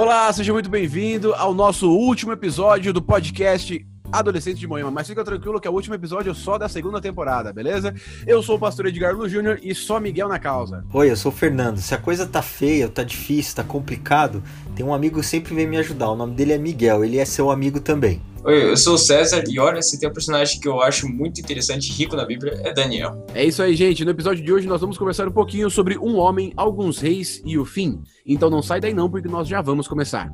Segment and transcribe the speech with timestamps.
[0.00, 5.24] Olá, seja muito bem-vindo ao nosso último episódio do podcast Adolescente de Moema, mas fica
[5.24, 7.94] tranquilo que é o último episódio só da segunda temporada, beleza?
[8.26, 10.84] Eu sou o pastor Edgar Lu Júnior e só Miguel na causa.
[10.92, 11.78] Oi, eu sou o Fernando.
[11.78, 14.42] Se a coisa tá feia, tá difícil, tá complicado,
[14.74, 16.10] tem um amigo que sempre vem me ajudar.
[16.10, 18.20] O nome dele é Miguel, ele é seu amigo também.
[18.42, 21.40] Oi, eu sou o César e olha, se tem um personagem que eu acho muito
[21.40, 23.26] interessante e rico na Bíblia, é Daniel.
[23.34, 24.02] É isso aí, gente.
[24.02, 27.58] No episódio de hoje nós vamos conversar um pouquinho sobre um homem, alguns reis e
[27.58, 28.02] o fim.
[28.24, 30.32] Então não sai daí não, porque nós já vamos começar.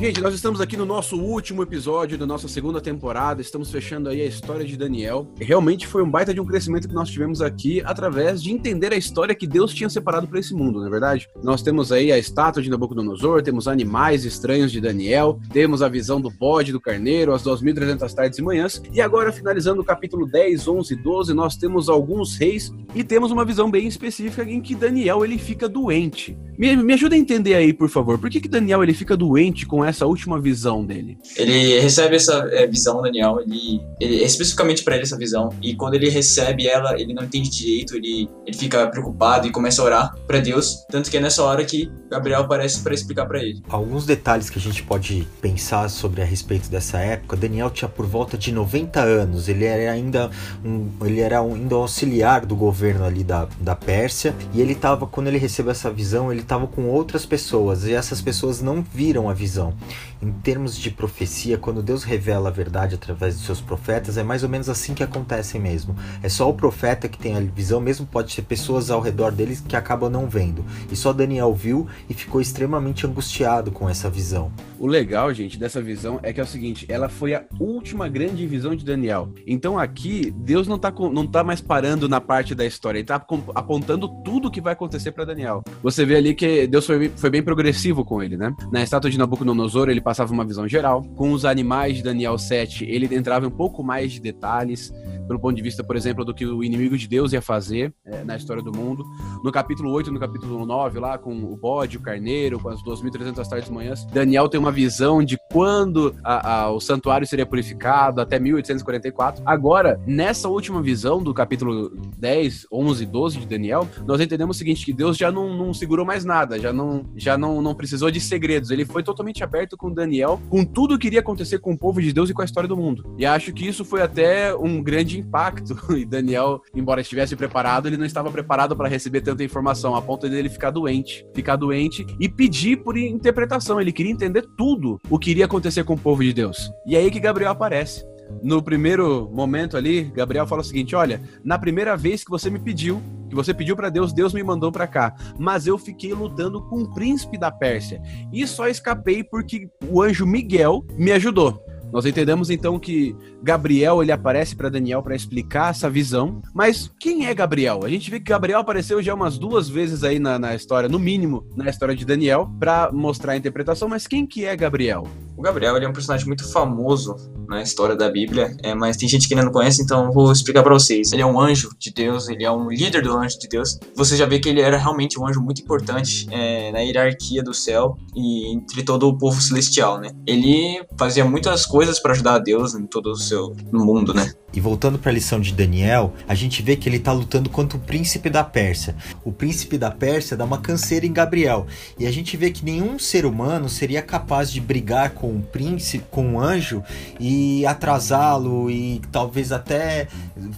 [0.00, 3.42] Gente, nós estamos aqui no nosso último episódio da nossa segunda temporada.
[3.42, 5.26] Estamos fechando aí a história de Daniel.
[5.40, 8.96] Realmente foi um baita de um crescimento que nós tivemos aqui através de entender a
[8.96, 11.28] história que Deus tinha separado para esse mundo, não é verdade?
[11.42, 16.20] Nós temos aí a estátua de Nabucodonosor, temos animais estranhos de Daniel, temos a visão
[16.20, 18.80] do bode do carneiro, as 2.300 tardes e manhãs.
[18.92, 23.32] E agora, finalizando o capítulo 10, 11 e 12, nós temos alguns reis e temos
[23.32, 26.38] uma visão bem específica em que Daniel ele fica doente.
[26.58, 28.18] Me, me ajuda a entender aí, por favor.
[28.18, 31.16] Por que, que Daniel ele fica doente com essa última visão dele?
[31.36, 35.94] Ele recebe essa é, visão, Daniel, ele, ele especificamente para ele essa visão, e quando
[35.94, 40.14] ele recebe ela, ele não entende direito, ele, ele fica preocupado e começa a orar
[40.26, 43.62] para Deus, tanto que é nessa hora que Gabriel aparece para explicar para ele.
[43.68, 48.06] Alguns detalhes que a gente pode pensar sobre a respeito dessa época, Daniel tinha por
[48.06, 50.28] volta de 90 anos, ele era ainda
[50.64, 55.06] um, ele era ainda um auxiliar do governo ali da, da Pérsia, e ele estava,
[55.06, 59.28] quando ele recebeu essa visão, ele estava com outras pessoas, e essas pessoas não viram
[59.28, 59.74] a visão.
[60.20, 64.42] Em termos de profecia, quando Deus revela a verdade através dos seus profetas, é mais
[64.42, 65.94] ou menos assim que acontece mesmo.
[66.22, 69.60] É só o profeta que tem a visão, mesmo pode ter pessoas ao redor deles
[69.60, 70.64] que acabam não vendo.
[70.90, 74.50] E só Daniel viu e ficou extremamente angustiado com essa visão.
[74.78, 78.46] O legal, gente, dessa visão é que é o seguinte: ela foi a última grande
[78.46, 79.32] visão de Daniel.
[79.46, 83.24] Então aqui, Deus não tá, não tá mais parando na parte da história, ele tá
[83.54, 85.62] apontando tudo o que vai acontecer para Daniel.
[85.82, 88.54] Você vê ali que Deus foi, foi bem progressivo com ele, né?
[88.70, 91.02] Na estátua de Nabucodonosor, ele passava uma visão geral.
[91.16, 94.90] Com os animais de Daniel 7, ele entrava um pouco mais de detalhes
[95.28, 98.24] pelo ponto de vista, por exemplo, do que o inimigo de Deus ia fazer é,
[98.24, 99.04] na história do mundo.
[99.44, 102.82] No capítulo 8 e no capítulo 9, lá com o bode, o carneiro, com as
[102.82, 108.20] 2.300 tardes manhãs, Daniel tem uma visão de quando a, a, o santuário seria purificado,
[108.20, 109.42] até 1844.
[109.44, 114.58] Agora, nessa última visão do capítulo 10, 11 e 12 de Daniel, nós entendemos o
[114.58, 118.10] seguinte, que Deus já não, não segurou mais nada, já, não, já não, não precisou
[118.10, 121.78] de segredos, ele foi totalmente aberto com Daniel, com tudo que iria acontecer com o
[121.78, 123.14] povo de Deus e com a história do mundo.
[123.18, 125.76] E acho que isso foi até um grande impacto.
[125.98, 130.28] E Daniel, embora estivesse preparado, ele não estava preparado para receber tanta informação, a ponto
[130.28, 133.80] dele ficar doente, ficar doente e pedir por interpretação.
[133.80, 136.70] Ele queria entender tudo o que iria acontecer com o povo de Deus.
[136.86, 138.04] E é aí que Gabriel aparece.
[138.42, 142.58] No primeiro momento ali, Gabriel fala o seguinte: Olha, na primeira vez que você me
[142.58, 145.14] pediu, que você pediu para Deus, Deus me mandou para cá.
[145.38, 148.00] Mas eu fiquei lutando com o príncipe da Pérsia
[148.32, 151.62] e só escapei porque o anjo Miguel me ajudou.
[151.92, 157.26] Nós entendemos então que Gabriel ele aparece para Daniel para explicar essa visão, mas quem
[157.26, 157.80] é Gabriel?
[157.84, 160.98] A gente vê que Gabriel apareceu já umas duas vezes aí na, na história, no
[160.98, 165.06] mínimo na história de Daniel, para mostrar a interpretação, mas quem que é Gabriel?
[165.38, 167.14] O Gabriel ele é um personagem muito famoso
[167.48, 170.64] na história da Bíblia, é, mas tem gente que ainda não conhece, então vou explicar
[170.64, 171.12] para vocês.
[171.12, 173.78] Ele é um anjo de Deus, ele é um líder do anjo de Deus.
[173.94, 177.54] Você já vê que ele era realmente um anjo muito importante é, na hierarquia do
[177.54, 180.10] céu e entre todo o povo celestial, né?
[180.26, 184.32] Ele fazia muitas coisas para ajudar a Deus em todo o seu mundo, né?
[184.52, 187.76] E voltando para a lição de Daniel, a gente vê que ele está lutando contra
[187.76, 188.96] o príncipe da Pérsia.
[189.22, 191.66] O príncipe da Pérsia dá uma canseira em Gabriel.
[191.98, 196.04] E a gente vê que nenhum ser humano seria capaz de brigar com um príncipe,
[196.10, 196.82] com um anjo
[197.18, 200.08] e atrasá-lo e talvez até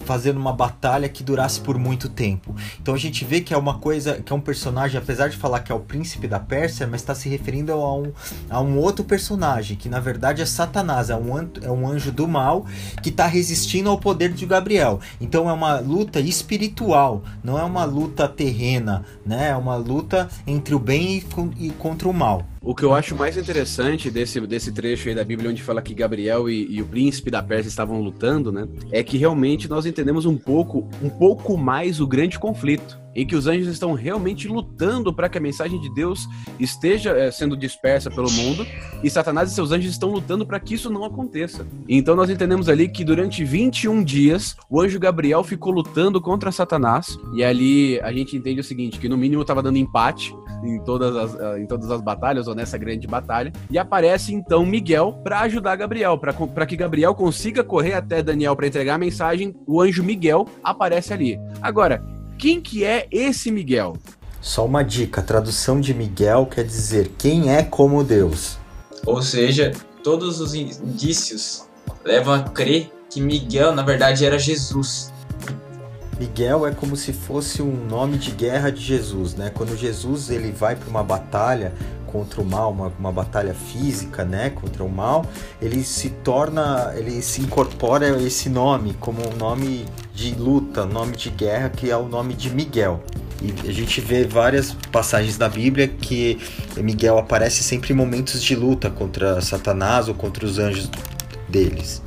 [0.04, 2.54] fazendo uma batalha que durasse por muito tempo.
[2.80, 5.60] Então a gente vê que é uma coisa, que é um personagem, apesar de falar
[5.60, 8.12] que é o príncipe da Pérsia, mas está se referindo a um,
[8.48, 12.26] a um outro personagem, que na verdade é Satanás, é um, é um anjo do
[12.26, 12.66] mal
[13.02, 15.00] que está resistindo resistindo ao poder de Gabriel.
[15.20, 19.48] Então é uma luta espiritual, não é uma luta terrena, né?
[19.48, 22.44] É uma luta entre o bem e, e contra o mal.
[22.62, 25.94] O que eu acho mais interessante desse, desse trecho aí da Bíblia, onde fala que
[25.94, 28.68] Gabriel e, e, o príncipe da Pérsia estavam lutando, né?
[28.92, 33.34] É que realmente nós entendemos um pouco, um pouco mais o grande conflito em que
[33.34, 36.28] os anjos estão realmente lutando para que a mensagem de Deus
[36.58, 38.64] esteja é, sendo dispersa pelo mundo
[39.02, 41.66] e Satanás e seus anjos estão lutando para que isso não aconteça.
[41.88, 47.18] Então nós entendemos ali que durante 21 dias o anjo Gabriel ficou lutando contra Satanás
[47.34, 50.32] e ali a gente entende o seguinte, que no mínimo estava dando empate
[50.64, 54.64] em todas as, eh, em todas as batalhas ou nessa grande batalha e aparece então
[54.64, 59.54] Miguel para ajudar Gabriel, para que Gabriel consiga correr até Daniel para entregar a mensagem.
[59.66, 61.38] O anjo Miguel aparece ali.
[61.60, 62.02] Agora,
[62.38, 63.96] quem que é esse Miguel?
[64.40, 68.58] Só uma dica: a tradução de Miguel quer dizer quem é como Deus.
[69.06, 69.72] Ou seja,
[70.02, 71.66] todos os indícios
[72.04, 75.09] levam a crer que Miguel, na verdade, era Jesus.
[76.20, 79.48] Miguel é como se fosse um nome de guerra de Jesus, né?
[79.48, 81.72] Quando Jesus ele vai para uma batalha
[82.06, 85.24] contra o mal, uma, uma batalha física, né, contra o mal,
[85.62, 91.30] ele se torna, ele se incorpora esse nome como um nome de luta, nome de
[91.30, 93.00] guerra, que é o nome de Miguel.
[93.40, 96.38] E a gente vê várias passagens da Bíblia que
[96.76, 100.90] Miguel aparece sempre em momentos de luta contra Satanás ou contra os anjos
[101.48, 102.02] deles.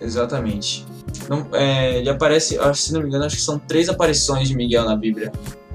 [0.00, 0.88] Exatamente.
[1.28, 4.84] Não, é, ele aparece, se não me engano, acho que são três aparições de Miguel
[4.84, 5.32] na Bíblia.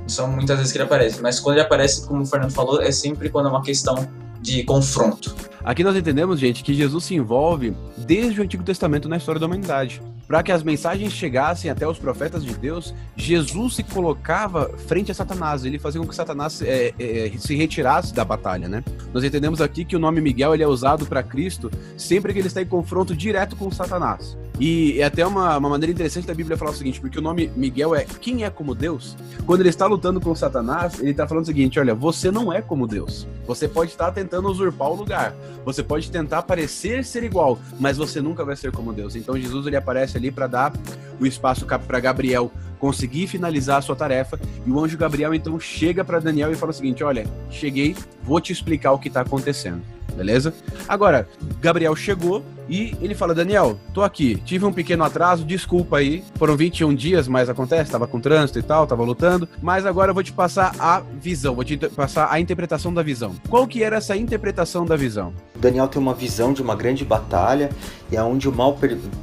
[0.08, 2.92] São muitas vezes que ele aparece, mas quando ele aparece, como o Fernando falou, é
[2.92, 4.08] sempre quando é uma questão
[4.42, 5.36] de confronto.
[5.64, 9.48] Aqui nós entendemos, gente, que Jesus se envolve desde o Antigo Testamento na história da
[9.48, 10.00] humanidade.
[10.27, 15.16] Para que as mensagens chegassem até os profetas de Deus, Jesus se colocava frente a
[15.16, 15.66] Satanás.
[15.66, 18.83] Ele fazia com que Satanás é, é, se retirasse da batalha, né?
[19.13, 22.48] Nós entendemos aqui que o nome Miguel ele é usado para Cristo sempre que ele
[22.48, 24.36] está em confronto direto com Satanás.
[24.60, 27.51] E é até uma, uma maneira interessante da Bíblia falar o seguinte, porque o nome
[27.56, 29.18] Miguel é quem é como Deus.
[29.45, 32.62] Quando ele está lutando com Satanás, ele está falando o seguinte: olha, você não é
[32.62, 33.27] como Deus.
[33.45, 35.36] Você pode estar tentando usurpar o lugar.
[35.66, 39.16] Você pode tentar parecer ser igual, mas você nunca vai ser como Deus.
[39.16, 40.74] Então Jesus ele aparece ali para dar
[41.20, 44.40] o espaço para Gabriel conseguir finalizar a sua tarefa.
[44.66, 48.40] E o anjo Gabriel então chega para Daniel e fala o seguinte: olha, cheguei, vou
[48.42, 49.82] te explicar o que está acontecendo
[50.16, 50.54] beleza?
[50.88, 51.28] Agora,
[51.60, 56.24] Gabriel chegou e ele fala: Daniel, tô aqui, tive um pequeno atraso, desculpa aí.
[56.36, 59.48] Foram 21 dias, mas acontece, tava com trânsito e tal, tava lutando.
[59.62, 63.36] Mas agora eu vou te passar a visão, vou te passar a interpretação da visão.
[63.50, 65.34] Qual que era essa interpretação da visão?
[65.56, 67.70] Daniel tem uma visão de uma grande batalha
[68.12, 68.78] e aonde o mal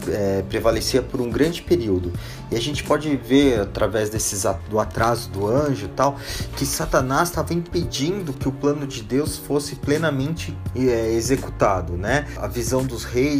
[0.09, 2.13] é, prevalecia por um grande período.
[2.51, 6.17] E a gente pode ver através desses do atraso do anjo e tal
[6.57, 12.27] que Satanás estava impedindo que o plano de Deus fosse plenamente é, executado, né?
[12.37, 13.32] A visão dos reis,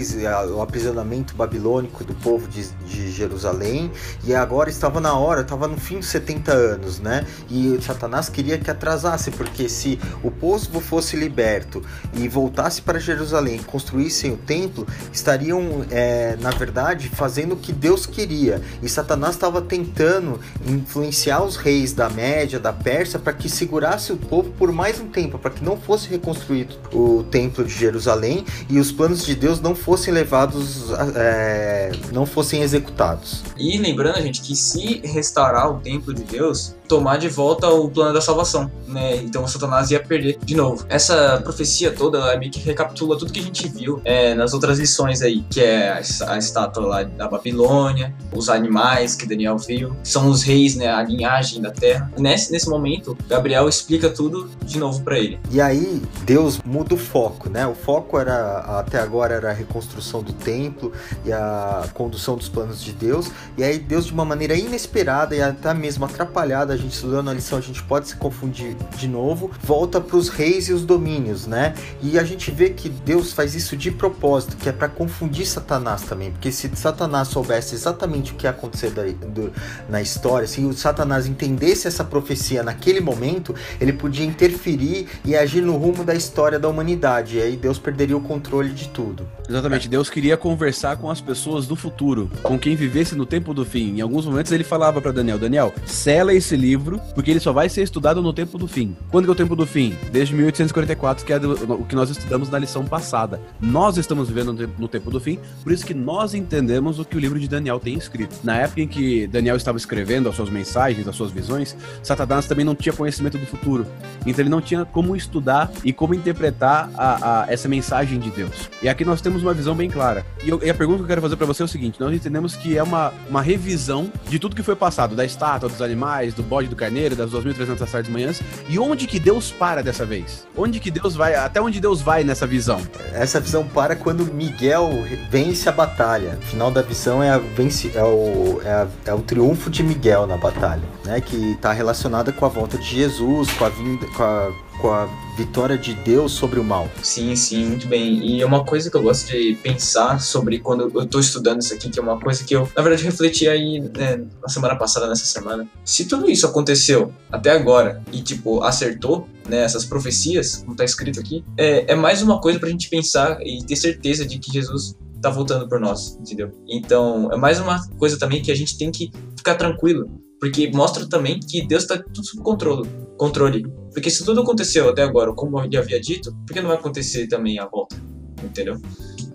[0.55, 3.91] o aprisionamento babilônico do povo de, de Jerusalém
[4.25, 7.27] e agora estava na hora, estava no fim dos 70 anos, né?
[7.51, 11.83] E Satanás queria que atrasasse porque se o povo fosse liberto
[12.15, 18.07] e voltasse para Jerusalém, construíssem o templo, estariam é, na verdade fazendo o que Deus
[18.07, 24.13] queria e Satanás estava tentando influenciar os reis da Média, da Pérsia, para que segurasse
[24.13, 28.45] o povo por mais um tempo, para que não fosse reconstruído o templo de Jerusalém
[28.69, 33.43] e os planos de Deus não fossem levados, é, não fossem executados.
[33.59, 38.13] E lembrando, gente, que se restaurar o templo de Deus, tomar de volta o plano
[38.13, 39.17] da salvação, né?
[39.17, 40.85] Então o Satanás ia perder de novo.
[40.89, 44.79] Essa profecia toda, ela meio que recapitula tudo que a gente viu é, nas outras
[44.79, 49.97] lições aí, que é a, a estátua lá da Babilônia, os animais que Daniel viu,
[50.05, 50.89] são os reis, né?
[50.89, 52.11] A linhagem da terra.
[52.19, 55.41] Nesse, nesse momento, Gabriel explica tudo de novo para ele.
[55.51, 57.67] E aí, Deus muda o foco, né?
[57.67, 60.93] O foco era, até agora, era a reconstrução do templo
[61.25, 63.31] e a condução dos planos de Deus.
[63.57, 67.59] E aí, Deus, de uma maneira inesperada e até mesmo atrapalhada, gente estudando a lição,
[67.59, 71.75] a gente pode se confundir de novo, volta para os reis e os domínios, né?
[72.03, 76.03] E a gente vê que Deus faz isso de propósito, que é para confundir Satanás
[76.03, 79.53] também, porque se Satanás soubesse exatamente o que ia acontecer da, do,
[79.89, 85.63] na história, se o Satanás entendesse essa profecia naquele momento, ele podia interferir e agir
[85.63, 89.27] no rumo da história da humanidade, e aí Deus perderia o controle de tudo.
[89.63, 93.65] Exatamente, Deus queria conversar com as pessoas do futuro, com quem vivesse no tempo do
[93.65, 93.99] fim.
[93.99, 97.69] Em alguns momentos ele falava para Daniel: Daniel, sela esse livro porque ele só vai
[97.69, 98.97] ser estudado no tempo do fim.
[99.09, 99.97] Quando que é o tempo do fim?
[100.11, 103.41] Desde 1844, que é o que nós estudamos na lição passada.
[103.61, 107.21] Nós estamos vivendo no tempo do fim, por isso que nós entendemos o que o
[107.21, 108.35] livro de Daniel tem escrito.
[108.43, 112.65] Na época em que Daniel estava escrevendo as suas mensagens, as suas visões, Satanás também
[112.65, 113.87] não tinha conhecimento do futuro.
[114.27, 118.69] Então ele não tinha como estudar e como interpretar a, a essa mensagem de Deus.
[118.83, 120.25] E aqui nós temos uma visão bem clara.
[120.43, 122.15] E, eu, e a pergunta que eu quero fazer para você é o seguinte: nós
[122.15, 126.33] entendemos que é uma, uma revisão de tudo que foi passado, da estátua, dos animais,
[126.35, 128.41] do bode bode do carneiro, das 2.300 tardes manhãs.
[128.69, 130.47] E onde que Deus para dessa vez?
[130.57, 131.35] Onde que Deus vai?
[131.35, 132.81] Até onde Deus vai nessa visão?
[133.13, 134.91] Essa visão para quando Miguel
[135.31, 136.39] vence a batalha.
[136.41, 139.83] O final da visão é, a, vence, é, o, é, a, é o triunfo de
[139.83, 141.21] Miguel na batalha, né?
[141.21, 144.53] Que está relacionada com a volta de Jesus, com a vinda, com a
[144.83, 146.91] com a vitória de Deus sobre o mal.
[147.03, 148.19] Sim, sim, muito bem.
[148.27, 151.73] E é uma coisa que eu gosto de pensar sobre quando eu tô estudando isso
[151.73, 155.07] aqui, que é uma coisa que eu, na verdade, refleti aí né, na semana passada,
[155.07, 155.67] nessa semana.
[155.85, 161.21] Se tudo isso aconteceu até agora e, tipo, acertou, né, essas profecias, como tá escrito
[161.21, 164.97] aqui, é, é mais uma coisa pra gente pensar e ter certeza de que Jesus
[165.23, 166.51] tá voltando por nós, entendeu?
[166.69, 170.11] Então, é mais uma coisa também que a gente tem que ficar tranquilo,
[170.43, 173.63] porque mostra também que Deus tá tudo sob controle controle.
[173.95, 177.29] Porque se tudo aconteceu até agora, como eu havia dito, por que não vai acontecer
[177.29, 177.95] também a volta?
[178.43, 178.77] Entendeu?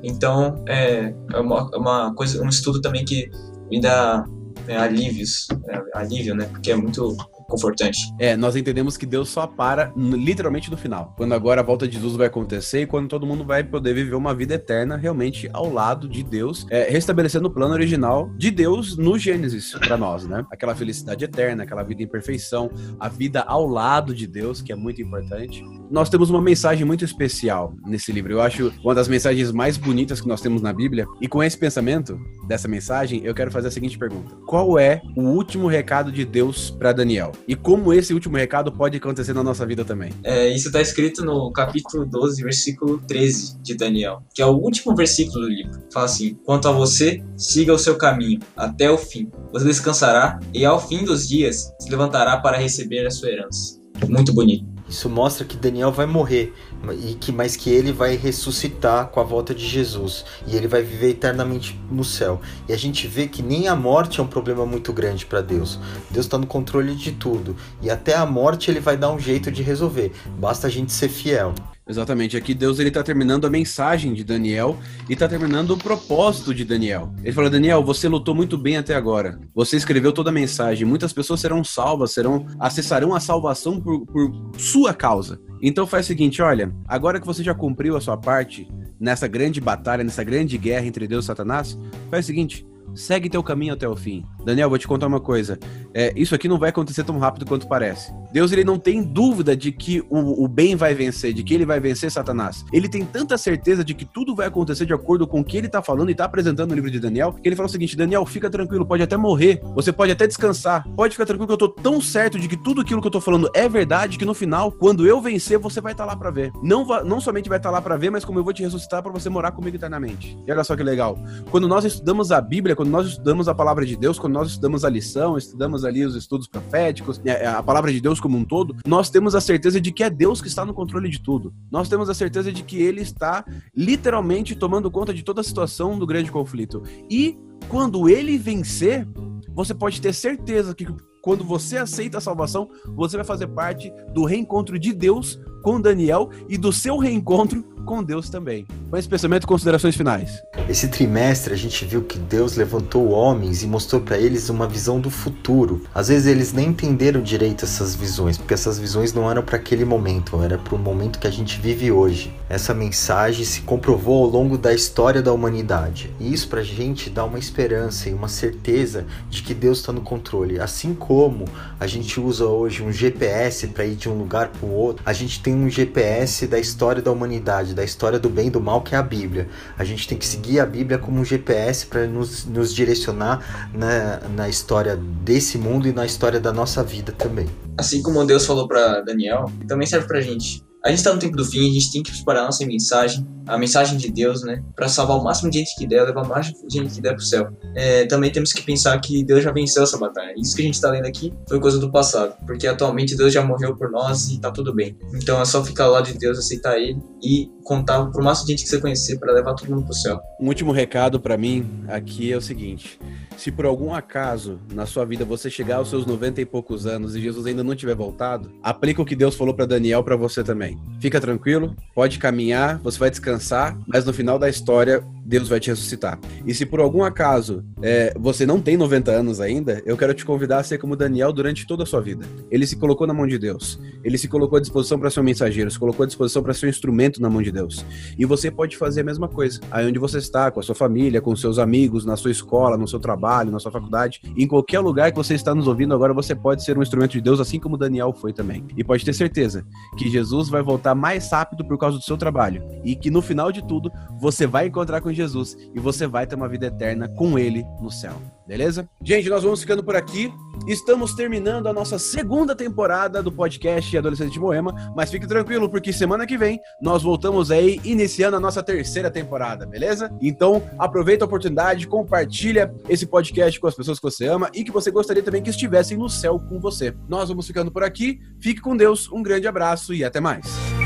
[0.04, 3.32] Então, é, é uma, é uma coisa, um estudo também que
[3.72, 4.26] me dá
[4.68, 6.44] é, alívios, é, alívio, né?
[6.52, 7.16] Porque é muito
[7.48, 8.14] confortante.
[8.20, 11.14] É, nós entendemos que Deus só para literalmente no final.
[11.18, 14.16] Quando agora a volta de Jesus vai acontecer e quando todo mundo vai poder viver
[14.16, 18.98] uma vida eterna realmente ao lado de Deus, é, restabelecendo o plano original de Deus
[18.98, 20.46] no Gênesis para nós, né?
[20.52, 24.76] Aquela felicidade eterna, aquela vida em perfeição, a vida ao lado de Deus, que é
[24.76, 25.64] muito importante.
[25.90, 28.34] Nós temos uma mensagem muito especial nesse livro.
[28.34, 31.06] Eu acho uma das mensagens mais bonitas que nós temos na Bíblia.
[31.22, 35.22] E com esse pensamento dessa mensagem, eu quero fazer a seguinte pergunta: Qual é o
[35.22, 37.32] último recado de Deus para Daniel?
[37.48, 40.12] E como esse último recado pode acontecer na nossa vida também.
[40.24, 44.96] É, isso está escrito no capítulo 12, versículo 13 de Daniel, que é o último
[44.96, 45.82] versículo do livro.
[45.92, 49.30] Fala assim: Quanto a você, siga o seu caminho até o fim.
[49.52, 53.80] Você descansará e ao fim dos dias se levantará para receber a sua herança.
[54.08, 54.78] Muito bonito.
[54.90, 56.54] Isso mostra que Daniel vai morrer,
[56.94, 60.82] e que mas que ele vai ressuscitar com a volta de Jesus e ele vai
[60.82, 62.40] viver eternamente no céu.
[62.68, 65.80] E a gente vê que nem a morte é um problema muito grande para Deus.
[66.10, 69.52] Deus está no controle de tudo e até a morte ele vai dar um jeito
[69.52, 70.12] de resolver.
[70.40, 71.54] Basta a gente ser fiel.
[71.88, 72.36] Exatamente.
[72.36, 74.78] Aqui Deus ele tá terminando a mensagem de Daniel
[75.10, 77.14] e tá terminando o propósito de Daniel.
[77.24, 79.40] Ele fala: "Daniel, você lutou muito bem até agora.
[79.56, 80.86] Você escreveu toda a mensagem.
[80.86, 85.40] Muitas pessoas serão salvas, serão acessarão a salvação por, por sua causa.
[85.62, 88.68] Então faz o seguinte, olha, agora que você já cumpriu a sua parte
[89.00, 91.78] nessa grande batalha, nessa grande guerra entre Deus e Satanás,
[92.10, 94.24] faz o seguinte, segue teu caminho até o fim.
[94.48, 95.60] Daniel, vou te contar uma coisa.
[95.94, 98.14] É, isso aqui não vai acontecer tão rápido quanto parece.
[98.32, 101.66] Deus ele não tem dúvida de que o, o, bem vai vencer, de que ele
[101.66, 102.64] vai vencer Satanás.
[102.72, 105.68] Ele tem tanta certeza de que tudo vai acontecer de acordo com o que ele
[105.68, 108.26] está falando e está apresentando no livro de Daniel, que ele fala o seguinte: Daniel,
[108.26, 111.68] fica tranquilo, pode até morrer, você pode até descansar, pode ficar tranquilo que eu tô
[111.68, 114.72] tão certo de que tudo aquilo que eu tô falando é verdade que no final,
[114.72, 116.54] quando eu vencer, você vai estar tá lá para ver.
[116.64, 119.04] Não, não somente vai estar tá lá para ver, mas como eu vou te ressuscitar
[119.04, 120.38] para você morar comigo eternamente.
[120.48, 121.20] E olha só que legal.
[121.52, 124.86] Quando nós estudamos a Bíblia, quando nós estudamos a palavra de Deus, quando nós estudamos
[124.86, 128.76] a lição, estudamos ali os estudos proféticos, é, a palavra de Deus como um todo,
[128.86, 131.52] nós temos a certeza de que é Deus que está no controle de tudo.
[131.72, 133.44] Nós temos a certeza de que Ele está
[133.76, 136.84] literalmente tomando conta de toda a situação do grande conflito.
[137.10, 137.36] E
[137.68, 139.08] quando Ele vencer,
[139.56, 140.88] você pode ter certeza que
[141.24, 146.30] quando você aceita a salvação, você vai fazer parte do reencontro de Deus com Daniel
[146.48, 148.68] e do seu reencontro com Deus também.
[148.90, 150.44] Com esse pensamento e considerações finais.
[150.68, 155.00] Esse trimestre a gente viu que Deus levantou homens e mostrou para eles uma visão
[155.00, 155.84] do futuro.
[155.96, 159.86] Às vezes eles nem entenderam direito essas visões, porque essas visões não eram para aquele
[159.86, 162.36] momento, era para o momento que a gente vive hoje.
[162.50, 166.14] Essa mensagem se comprovou ao longo da história da humanidade.
[166.20, 169.94] E isso para a gente dá uma esperança e uma certeza de que Deus está
[169.94, 170.60] no controle.
[170.60, 171.46] Assim como
[171.80, 175.14] a gente usa hoje um GPS para ir de um lugar para o outro, a
[175.14, 178.82] gente tem um GPS da história da humanidade, da história do bem e do mal,
[178.82, 179.48] que é a Bíblia.
[179.78, 184.20] A gente tem que seguir a Bíblia como um GPS para nos, nos direcionar na,
[184.36, 187.48] na história desse mundo e na história da nossa vida também.
[187.78, 190.67] Assim como Deus falou para Daniel, também serve para gente.
[190.88, 193.28] A gente está no tempo do fim, a gente tem que preparar a nossa mensagem,
[193.46, 194.64] a mensagem de Deus, né?
[194.74, 197.14] Para salvar o máximo de gente que der, levar o máximo de gente que der
[197.14, 197.50] pro céu.
[197.76, 200.34] É, também temos que pensar que Deus já venceu essa batalha.
[200.38, 203.44] Isso que a gente está lendo aqui foi coisa do passado, porque atualmente Deus já
[203.44, 204.98] morreu por nós e tá tudo bem.
[205.14, 208.64] Então é só ficar lado de Deus, aceitar Ele e contar pro máximo de gente
[208.64, 210.22] que você conhecer para levar todo mundo pro céu.
[210.40, 212.98] Um último recado para mim aqui é o seguinte:
[213.38, 217.16] se por algum acaso na sua vida você chegar aos seus 90 e poucos anos
[217.16, 220.44] e Jesus ainda não tiver voltado, aplica o que Deus falou para Daniel para você
[220.44, 220.78] também.
[221.00, 225.70] Fica tranquilo, pode caminhar, você vai descansar, mas no final da história Deus vai te
[225.70, 226.18] ressuscitar.
[226.46, 230.24] E se por algum acaso é, você não tem 90 anos ainda, eu quero te
[230.24, 232.26] convidar a ser como Daniel durante toda a sua vida.
[232.50, 233.78] Ele se colocou na mão de Deus.
[234.06, 236.68] Ele se colocou à disposição para ser um mensageiro, se colocou à disposição para ser
[236.68, 237.86] um instrumento na mão de Deus.
[238.18, 239.60] E você pode fazer a mesma coisa.
[239.70, 242.88] Aí onde você está, com a sua família, com seus amigos, na sua escola, no
[242.88, 246.34] seu trabalho, na sua faculdade, em qualquer lugar que você está nos ouvindo agora, você
[246.34, 248.64] pode ser um instrumento de Deus, assim como Daniel foi também.
[248.78, 249.66] E pode ter certeza
[249.98, 252.64] que Jesus vai voltar mais rápido por causa do seu trabalho.
[252.86, 253.92] E que no final de tudo,
[254.22, 257.92] você vai encontrar com Jesus e você vai ter uma vida eterna com Ele no
[257.92, 258.14] céu.
[258.48, 258.88] Beleza?
[259.04, 260.32] Gente, nós vamos ficando por aqui.
[260.66, 265.92] Estamos terminando a nossa segunda temporada do podcast Adolescente de Moema, mas fique tranquilo, porque
[265.92, 270.10] semana que vem nós voltamos aí iniciando a nossa terceira temporada, beleza?
[270.22, 274.72] Então aproveita a oportunidade, compartilha esse podcast com as pessoas que você ama e que
[274.72, 276.96] você gostaria também que estivessem no céu com você.
[277.10, 278.20] Nós vamos ficando por aqui.
[278.40, 280.77] Fique com Deus, um grande abraço e até mais.